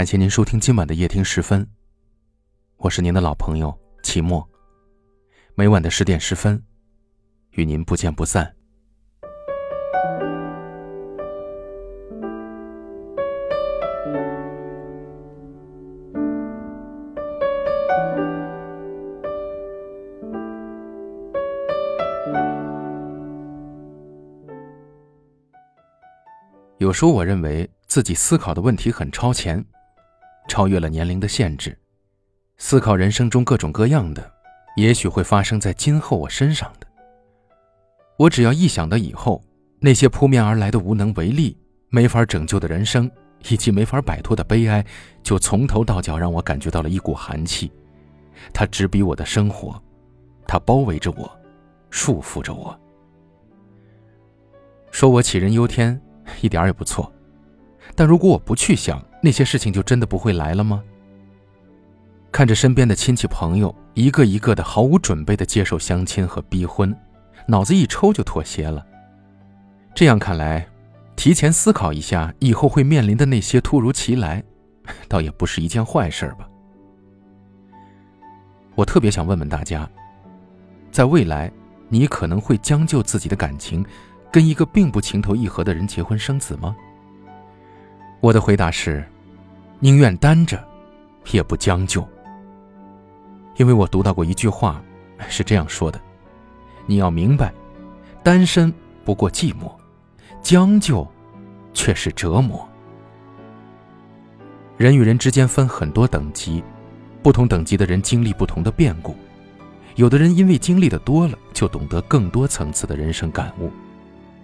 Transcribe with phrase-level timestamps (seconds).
[0.00, 1.68] 感谢您收听今晚的夜听十分，
[2.78, 4.48] 我是您的老朋友齐墨。
[5.54, 6.62] 每晚的十点十分，
[7.50, 8.50] 与您不见不散。
[26.78, 29.62] 有时候，我认为自己思考的问题很超前，
[30.50, 31.78] 超越了年龄的限制，
[32.58, 34.32] 思考人生中各种各样的，
[34.74, 36.86] 也许会发生在今后我身上的。
[38.18, 39.44] 我只要一想到以后
[39.78, 41.56] 那些扑面而来的无能为力、
[41.88, 43.08] 没法拯救的人生，
[43.48, 44.84] 以及没法摆脱的悲哀，
[45.22, 47.70] 就从头到脚让我感觉到了一股寒气。
[48.52, 49.80] 它直逼我的生活，
[50.48, 51.30] 它包围着我，
[51.90, 52.76] 束缚着我，
[54.90, 55.98] 说我杞人忧天。
[56.42, 57.12] 一点也不错，
[57.94, 60.82] 但如果我不去想那些事情，就真的不会来了吗？
[62.32, 66.96] 看着身边的亲戚朋友一个一个的毫无准备的接受相亲和逼婚，
[67.46, 68.86] 脑子一抽就妥协了。
[69.94, 70.66] 这样看来，
[71.16, 74.42] 提前思考一下以后会面临的那些突如其来，
[75.08, 76.48] 倒也不是一件坏事吧。
[78.76, 79.90] 我特别想问问大家，
[80.92, 81.50] 在未来，
[81.88, 83.84] 你可能会将就自己的感情？
[84.32, 86.76] 跟一个并不情投意合的人结婚生子吗？
[88.20, 89.02] 我的回答是，
[89.78, 90.62] 宁愿单着，
[91.32, 92.06] 也不将就。
[93.56, 94.82] 因为我读到过一句话，
[95.28, 95.98] 是这样说的：
[96.86, 97.52] 你要明白，
[98.22, 98.72] 单身
[99.04, 99.72] 不过寂寞，
[100.42, 101.06] 将就
[101.72, 102.68] 却是折磨。
[104.76, 106.62] 人与人之间分很多等级，
[107.22, 109.14] 不同等级的人经历不同的变故，
[109.96, 113.70] 有的人因为经历的多了，就懂得更多层次的人生感悟。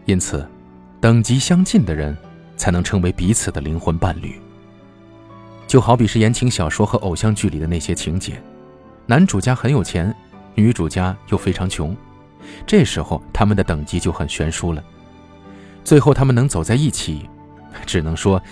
[0.07, 0.49] 因此，
[0.99, 2.17] 等级相近的人
[2.67, 4.43] 才能成为彼此的灵魂伴侣。
[5.69, 8.43] 就好比是言情小说和偶像剧里的那些情节，
[9.07, 10.13] 男主家很有钱，
[10.57, 11.97] 女主家又非常穷，
[12.67, 14.83] 这时候他们的等级就很悬殊了。
[15.85, 17.31] 最后他们能走在一起，
[17.87, 18.43] 只能说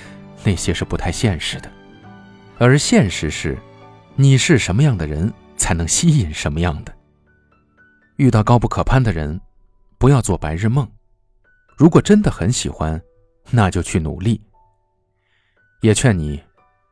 [0.45, 1.69] 那些是不太现实的。
[2.59, 3.59] 而现实是，
[4.15, 6.95] 你是什么样的人，才能吸引什么样的。
[8.15, 9.41] 遇到高不可攀的人，
[9.99, 10.89] 不要做白日梦。
[11.77, 13.03] 如果真的很喜欢，
[13.51, 14.41] 那就去努力。
[15.81, 16.43] 也劝你，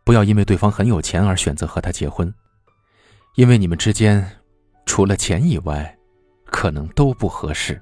[0.04, 2.32] 不要因为对方很有钱而选择和他结婚，
[3.36, 4.28] 因为你们之间
[4.84, 5.96] 除了钱以外，
[6.44, 7.80] 可能都不合适。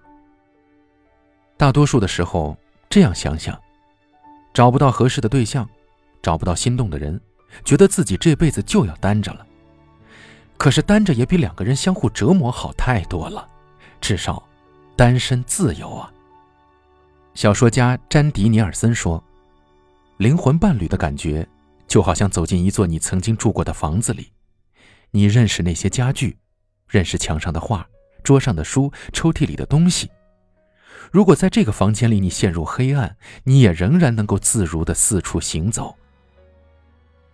[1.57, 2.57] 大多数的时候，
[2.89, 3.61] 这样想想，
[4.55, 5.69] 找不到合适的对象，
[6.23, 7.21] 找不到心动的人，
[7.65, 9.47] 觉得自己这辈子就要单着了。
[10.57, 13.49] 可是单着也比两个人相互折磨好太多了，
[14.01, 14.43] 至少，
[14.95, 16.13] 单身自由啊。
[17.35, 19.23] 小说家詹迪尼尔森说
[20.19, 21.47] ：“灵魂伴侣的感觉，
[21.87, 24.33] 就好像走进一座你曾经住过的房子里，
[25.13, 26.37] 你认识那些家具，
[26.89, 27.89] 认识墙上的画、
[28.23, 30.11] 桌上的书、抽屉里的东西。
[31.11, 35.97] 如果在这个房间里你陷入黑暗，你也仍然能够自如的四处行走。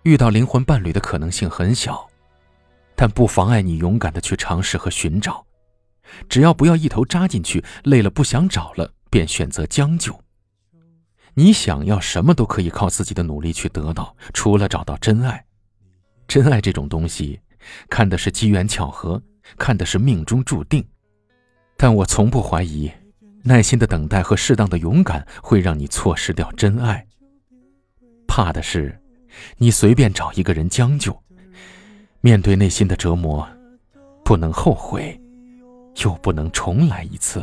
[0.03, 2.07] 遇到灵魂伴侣的可能性很小，
[2.95, 5.45] 但不妨碍你勇敢的去尝试和寻找。
[6.29, 10.15] 只要不要一头扎进去，累了不想找了。”便选择将就。
[11.33, 15.43] 你想要什么都可以靠自己的努力去得到，除了找到真爱。
[16.29, 17.41] 真爱这种东西，
[17.89, 19.23] 看的是机缘巧合，
[19.57, 20.87] 看的是命中注定。
[21.79, 22.93] 但我从不怀疑，
[23.43, 27.07] 耐心的等待和适当的勇敢会让你错失掉真爱。
[28.29, 29.01] 怕的是，
[29.57, 31.19] 你随便找一个人将就，
[32.21, 33.49] 面对内心的折磨，
[34.23, 35.19] 不能后悔，
[36.05, 37.43] 又不能重来一次。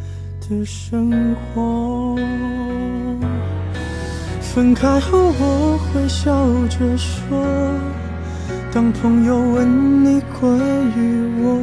[0.49, 2.15] 的生活，
[4.41, 6.31] 分开后我会笑
[6.67, 7.45] 着说，
[8.73, 10.57] 当朋友问你关
[10.97, 11.61] 于我，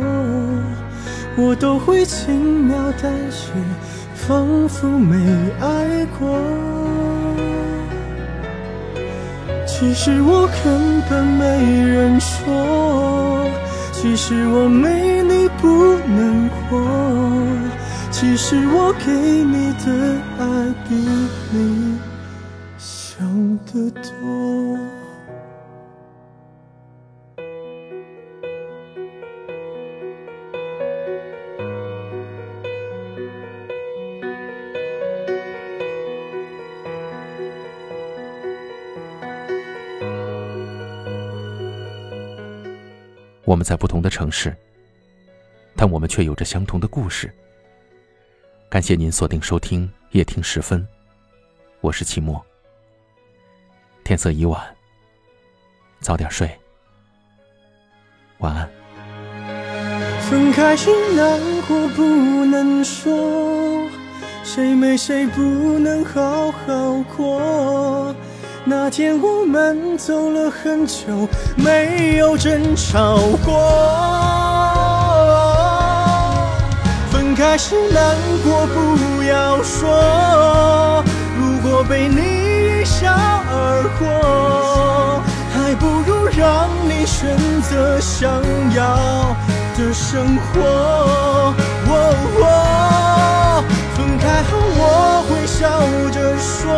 [1.36, 3.52] 我都会轻描淡写，
[4.14, 5.16] 仿佛没
[5.60, 6.28] 爱过。
[9.66, 11.44] 其实我根本没
[11.84, 13.44] 人说，
[13.92, 16.78] 其实我没你不能活。
[18.20, 20.96] 其实我给你的爱比
[21.52, 21.96] 你
[22.76, 24.76] 想的多
[43.44, 44.52] 我们在不同的城市
[45.76, 47.32] 但我们却有着相同的故事。
[48.70, 50.86] 感谢您锁定收听夜听时分，
[51.80, 52.44] 我是齐墨。
[54.04, 54.62] 天色已晚，
[56.02, 56.50] 早点睡，
[58.40, 58.68] 晚安。
[60.28, 62.02] 分开时难过不
[62.44, 63.88] 能说，
[64.44, 65.40] 谁没谁不
[65.78, 68.14] 能好好过。
[68.66, 71.26] 那天我们走了很久，
[71.56, 74.87] 没有争吵过。
[77.38, 81.04] 开始难过不要说，
[81.38, 85.22] 如果被你一笑而过，
[85.54, 88.28] 还不如让你选择想
[88.74, 89.36] 要
[89.76, 91.54] 的生活。
[93.94, 95.62] 分开后我会笑
[96.10, 96.74] 着说。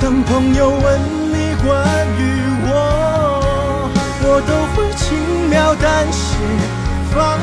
[0.00, 1.00] 当朋友问
[1.32, 1.70] 你关
[2.18, 2.20] 于
[2.66, 2.68] 我，
[4.24, 6.34] 我都会轻描淡写，
[7.14, 7.38] 仿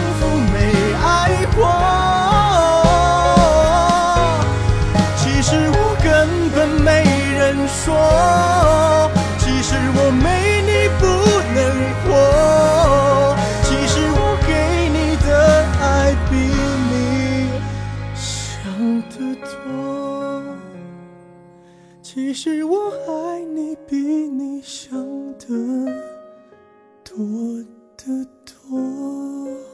[19.42, 20.44] 多。
[22.02, 25.00] 其实我爱你比你想
[25.38, 25.48] 的
[27.04, 27.18] 多
[27.98, 29.69] 得多。